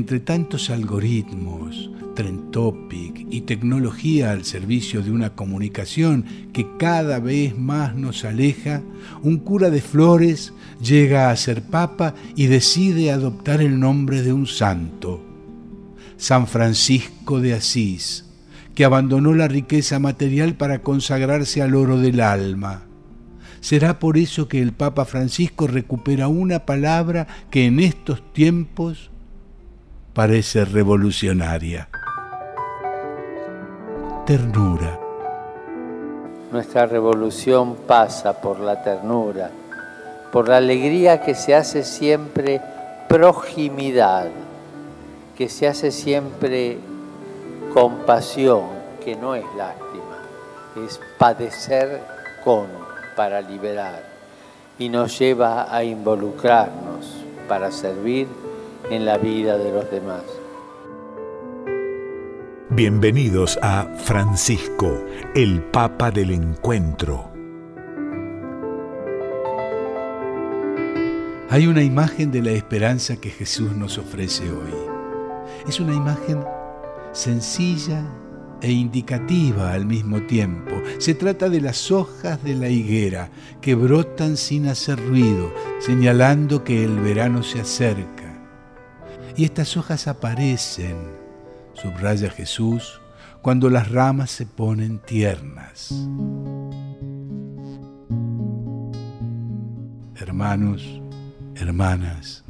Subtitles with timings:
[0.00, 7.58] entre tantos algoritmos, trend topic y tecnología al servicio de una comunicación que cada vez
[7.58, 8.80] más nos aleja,
[9.22, 14.46] un cura de flores llega a ser papa y decide adoptar el nombre de un
[14.46, 15.20] santo,
[16.16, 18.24] San Francisco de Asís,
[18.74, 22.84] que abandonó la riqueza material para consagrarse al oro del alma.
[23.60, 29.10] Será por eso que el Papa Francisco recupera una palabra que en estos tiempos
[30.12, 31.88] parece revolucionaria.
[34.26, 34.98] Ternura.
[36.50, 39.50] Nuestra revolución pasa por la ternura,
[40.32, 42.60] por la alegría que se hace siempre
[43.08, 44.28] proximidad,
[45.36, 46.78] que se hace siempre
[47.72, 48.64] compasión,
[49.04, 50.18] que no es lástima,
[50.84, 52.00] es padecer
[52.42, 52.66] con,
[53.16, 54.02] para liberar,
[54.76, 58.26] y nos lleva a involucrarnos para servir
[58.88, 60.22] en la vida de los demás.
[62.70, 67.30] Bienvenidos a Francisco, el Papa del Encuentro.
[71.50, 74.72] Hay una imagen de la esperanza que Jesús nos ofrece hoy.
[75.68, 76.44] Es una imagen
[77.12, 78.04] sencilla
[78.62, 80.80] e indicativa al mismo tiempo.
[80.98, 86.84] Se trata de las hojas de la higuera que brotan sin hacer ruido, señalando que
[86.84, 88.19] el verano se acerca
[89.40, 90.98] y estas hojas aparecen,
[91.72, 93.00] subraya Jesús,
[93.40, 95.94] cuando las ramas se ponen tiernas.
[100.14, 101.00] Hermanos,
[101.54, 102.44] hermanas,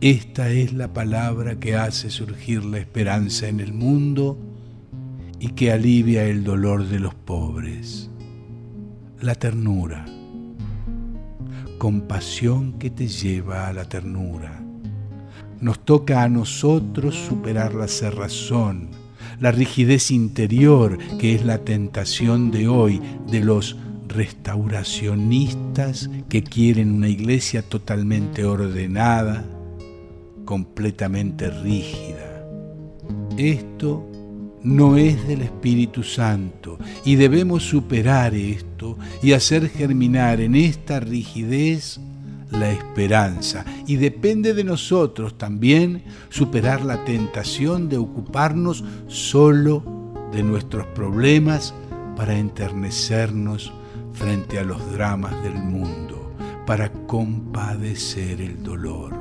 [0.00, 4.36] esta es la palabra que hace surgir la esperanza en el mundo
[5.38, 8.10] y que alivia el dolor de los pobres.
[9.20, 10.04] La ternura,
[11.78, 14.63] compasión que te lleva a la ternura
[15.60, 18.88] nos toca a nosotros superar la cerrazón,
[19.40, 23.76] la rigidez interior que es la tentación de hoy de los
[24.08, 29.44] restauracionistas que quieren una iglesia totalmente ordenada,
[30.44, 32.46] completamente rígida.
[33.36, 34.08] Esto
[34.62, 42.00] no es del Espíritu Santo y debemos superar esto y hacer germinar en esta rigidez
[42.58, 49.82] la esperanza y depende de nosotros también superar la tentación de ocuparnos solo
[50.32, 51.74] de nuestros problemas
[52.16, 53.72] para enternecernos
[54.12, 56.32] frente a los dramas del mundo,
[56.66, 59.12] para compadecer el dolor.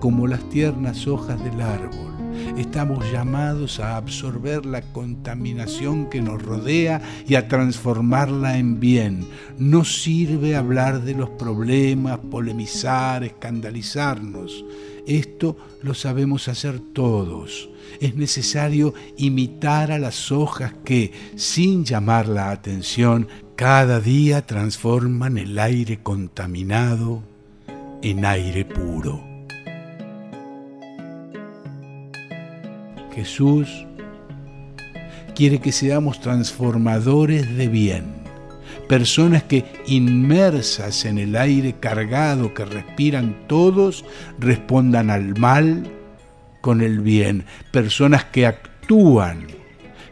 [0.00, 2.11] Como las tiernas hojas del árbol,
[2.56, 9.26] estamos llamados a absorber la contaminación que nos rodea y a transformarla en bien.
[9.58, 14.64] No sirve hablar de los problemas, polemizar, escandalizarnos.
[15.06, 17.68] Esto lo sabemos hacer todos.
[18.00, 25.58] Es necesario imitar a las hojas que, sin llamar la atención, cada día transforman el
[25.58, 27.22] aire contaminado
[28.02, 29.31] en aire puro.
[33.14, 33.86] Jesús
[35.34, 38.04] quiere que seamos transformadores de bien,
[38.88, 44.04] personas que inmersas en el aire cargado que respiran todos,
[44.38, 45.90] respondan al mal
[46.60, 49.46] con el bien, personas que actúan,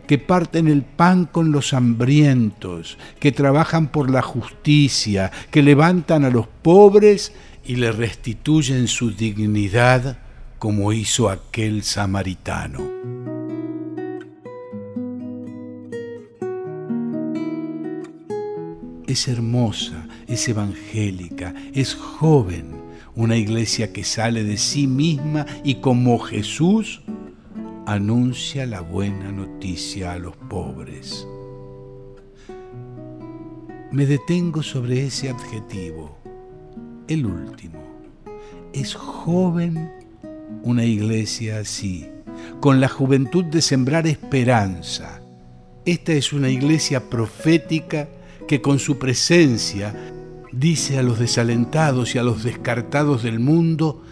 [0.06, 6.30] que parten el pan con los hambrientos, que trabajan por la justicia, que levantan a
[6.30, 7.32] los pobres
[7.64, 10.18] y le restituyen su dignidad
[10.60, 12.80] como hizo aquel samaritano.
[19.06, 22.78] Es hermosa, es evangélica, es joven,
[23.16, 27.00] una iglesia que sale de sí misma y como Jesús
[27.86, 31.26] anuncia la buena noticia a los pobres.
[33.90, 36.18] Me detengo sobre ese adjetivo,
[37.08, 37.80] el último.
[38.74, 40.09] Es joven
[40.62, 42.06] una iglesia así,
[42.60, 45.20] con la juventud de sembrar esperanza.
[45.84, 48.08] Esta es una iglesia profética
[48.46, 49.94] que con su presencia
[50.52, 54.02] dice a los desalentados y a los descartados del mundo,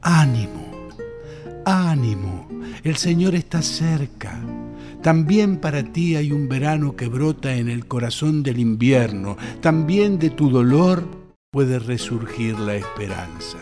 [0.00, 0.88] ánimo,
[1.64, 2.48] ánimo,
[2.84, 4.40] el Señor está cerca.
[5.02, 9.36] También para ti hay un verano que brota en el corazón del invierno.
[9.60, 11.06] También de tu dolor
[11.50, 13.58] puede resurgir la esperanza.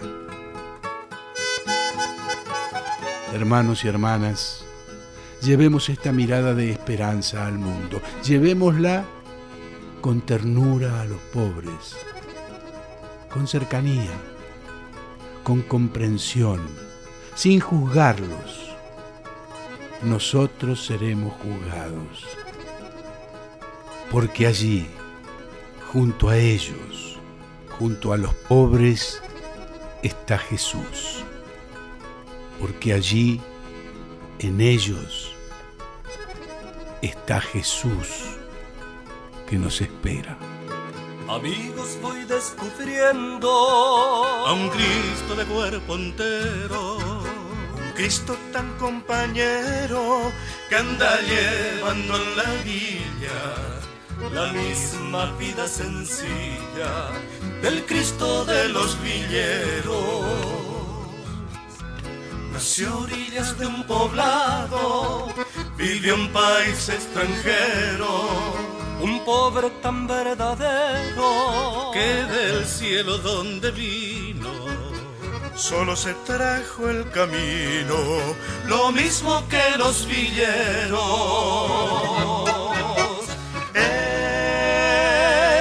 [3.36, 4.64] Hermanos y hermanas,
[5.42, 9.04] llevemos esta mirada de esperanza al mundo, llevémosla
[10.00, 11.98] con ternura a los pobres,
[13.30, 14.10] con cercanía,
[15.44, 16.62] con comprensión,
[17.34, 18.74] sin juzgarlos,
[20.00, 22.24] nosotros seremos juzgados.
[24.10, 24.86] Porque allí,
[25.92, 27.18] junto a ellos,
[27.78, 29.22] junto a los pobres,
[30.02, 31.22] está Jesús.
[32.60, 33.40] Porque allí,
[34.38, 35.32] en ellos,
[37.02, 38.36] está Jesús
[39.48, 40.38] que nos espera.
[41.28, 43.50] Amigos, voy descubriendo
[44.46, 50.32] a un Cristo de cuerpo entero, un Cristo tan compañero
[50.68, 53.76] que anda llevando en la villa
[54.32, 57.10] la misma vida sencilla
[57.62, 60.55] del Cristo de los villeros.
[62.56, 65.28] Nació orillas de un poblado,
[65.76, 68.30] vivió en país extranjero
[68.98, 74.54] un pobre tan verdadero que del cielo donde vino
[75.54, 77.94] solo se trajo el camino,
[78.64, 80.96] lo mismo que los villeros.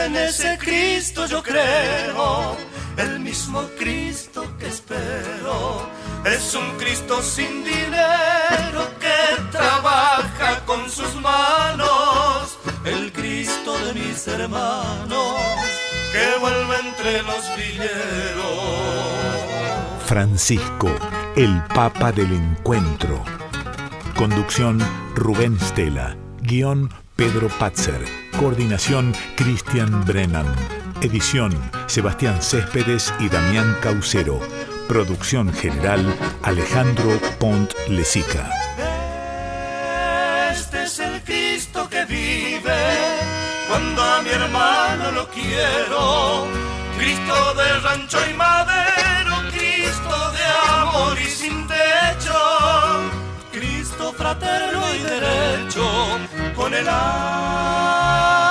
[0.06, 2.56] En ese Cristo yo creo,
[2.95, 5.89] el mismo Cristo que espero,
[6.25, 15.36] es un Cristo sin dinero que trabaja con sus manos el Cristo de mis hermanos
[16.12, 18.95] que vuelve entre los villeros.
[20.06, 20.89] Francisco,
[21.36, 23.24] el Papa del Encuentro.
[24.16, 24.80] Conducción
[25.16, 26.16] Rubén Stella.
[26.42, 28.04] Guión Pedro Patzer.
[28.39, 30.48] Coordinación Cristian Brennan.
[31.01, 31.51] Edición
[31.88, 34.39] Sebastián Céspedes y Damián Caucero.
[34.88, 38.50] Producción general Alejandro Pont Lesica.
[41.90, 42.84] que vive
[43.68, 46.48] cuando a mi hermano lo quiero.
[46.98, 50.46] Cristo de rancho y madero, Cristo de
[50.80, 52.40] amor y sin techo,
[53.52, 55.86] Cristo fraterno y derecho,
[56.56, 58.44] con el alma